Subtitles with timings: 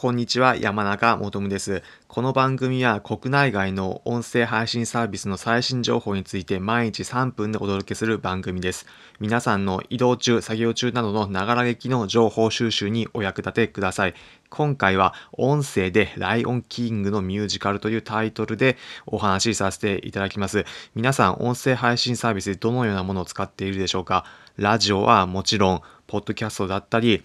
[0.00, 1.82] こんにちは、山中もとむです。
[2.06, 8.86] この番組は国内外の音声配信サービスの最新情報について毎日3分でお届けする番組です。
[9.18, 14.14] 皆さんの移動中、作業中などのながら劇の情報収集にお役立てください。
[14.50, 20.64] 今回は音声でライオンキングのミュージカルというタイトルでお話しさせていただきます。
[20.94, 24.24] 皆さん音声配信サービスでどのようなものを使っているでしょうか？
[24.58, 27.24] ラジオはもちろん、ポッドキャストだったり、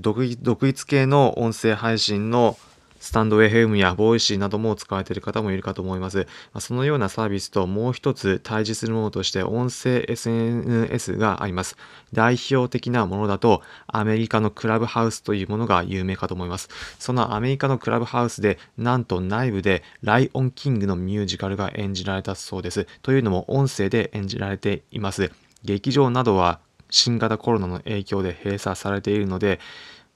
[0.00, 2.56] 独立系の音声配信の
[3.00, 6.26] スタンド FM やボイシーなども使われている方もいるかと思います。
[6.58, 11.76] そのようなサービスともう一つ対峙するものとして音声 SNS があります。
[12.12, 16.68] 代表的なものだとアメリカのクラブハウスというものが有名かと思います。
[16.98, 22.86] そのアメリカのクラブハウスでなんと内部でライオンキングのミュージカルが演じられたそうです。
[23.02, 25.30] というのも音声で演じられています。
[25.64, 26.60] 劇場などは
[26.90, 29.60] 新型コロナの影響で閉鎖されているので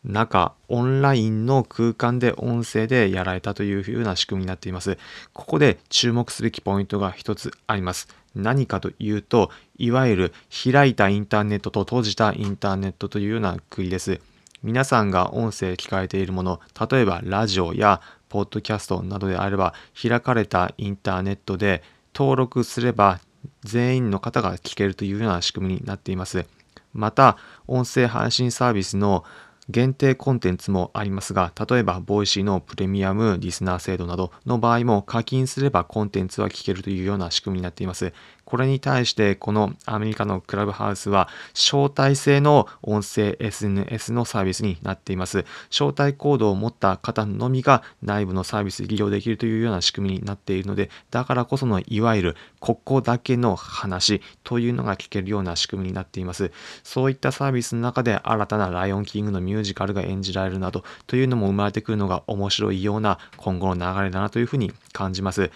[0.05, 4.99] 中オンラインの空間で音声でやられたというふうな仕組みになっています。
[5.33, 8.09] ここで注目すべきポイントが一つあります。
[8.35, 10.33] 何かというと、いわゆる
[10.73, 14.21] 開いたインターネットと閉じたインターネットというような国です。
[14.63, 23.21] 皆さんが音声聞かれているもの、例えばラジオやポッドキャストなどであれば、開かれたインターネットで登録すれば
[23.63, 26.45] 全員の方が聞けるというような仕組みになっています。
[26.93, 29.25] また、音声配信サービスの
[29.69, 38.13] 限定コンテンツもありますが、例えば、ボイシーのプレミアムリスナー制度などの場合も課金すればコンテンツは聞けるというような仕組みになっています。
[38.45, 45.45] これに対してこのアメリカのクラブハウスは招待制の音声 SNS のサービスになっています。
[45.71, 56.51] 招待コードを持った方のみが内部のサービス利用できるというような仕組みになっているので、だからこそのいわゆるここだけの話というのが聞けるような仕組みになっています。
[56.83, 65.51] そういったサービスの中で新たなライオンキングのミュージカルが演じられるなどというのも生まれてくるのが面白いような今後の流れだなというふうに感じます。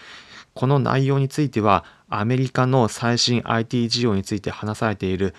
[0.53, 5.35] この内容についてはアメリカの最新 IT 事業について話されている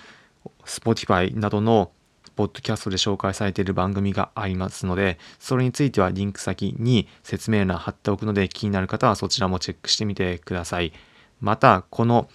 [0.64, 1.90] Spotify などの
[2.36, 10.92] ポッドキャストで紹介されている番組がありますので、それについてはリンク先に説明欄貼っておくので気になる方はそちらもチェックしてみてください。
[11.40, 12.28] また、この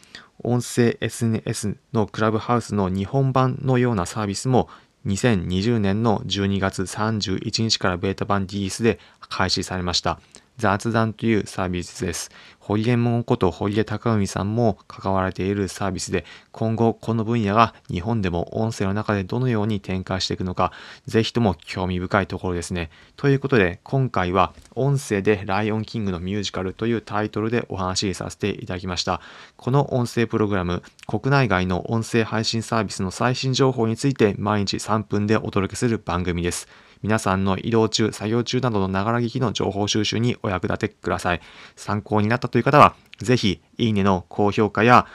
[0.43, 4.67] 音声 SNS のクラブハウスの日本版のようなサービスも
[5.05, 10.19] 2020年の12月31日からベータ版 DS で開始されました。
[10.57, 12.31] 雑談というサービスです。
[12.65, 20.71] 堀江門こと堀江貴文さんも関わられているサービスで、今後この分野が日本でも音声の中でどのように展開していくのか、
[21.05, 22.89] ぜひとも興味深いところですね。
[23.17, 29.19] ということで、今回は音声でライオンキングのミュージカルというタイトルでお話しさせていただきました。
[29.57, 36.69] この音声プログラム、国内外の音声配信サービスの最新情報について毎日3分でお届けする番組です。
[37.03, 41.41] 皆さんの移動中、作業中などのながら聞きの情報収集にお役立てください。
[41.75, 45.07] 参考になったという方は、ぜひ、いいねの高評価や、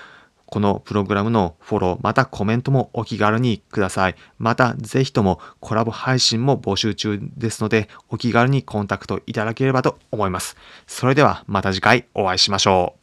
[0.45, 4.17] このプログラムのフォロー、またコメントもお気軽にください。
[4.39, 10.57] また、ぜひともコラボ配信も募集中ですので、お気軽にコンタクトいただければと思います。
[10.89, 12.98] それではまた次回お会いしましょう。